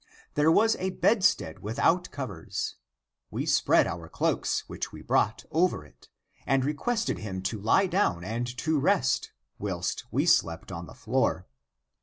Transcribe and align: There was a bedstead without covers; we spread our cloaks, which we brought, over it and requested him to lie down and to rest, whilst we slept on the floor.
There 0.33 0.51
was 0.51 0.75
a 0.77 0.89
bedstead 0.89 1.59
without 1.59 2.09
covers; 2.09 2.77
we 3.29 3.45
spread 3.45 3.85
our 3.85 4.09
cloaks, 4.09 4.61
which 4.67 4.91
we 4.91 5.03
brought, 5.03 5.45
over 5.51 5.85
it 5.85 6.09
and 6.47 6.65
requested 6.65 7.19
him 7.19 7.43
to 7.43 7.61
lie 7.61 7.85
down 7.85 8.23
and 8.23 8.47
to 8.57 8.79
rest, 8.79 9.31
whilst 9.59 10.05
we 10.09 10.25
slept 10.25 10.71
on 10.71 10.87
the 10.87 10.95
floor. 10.95 11.45